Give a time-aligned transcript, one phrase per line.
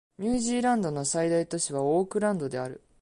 [0.17, 2.81] ニュージーランドの最大都市はオークランドである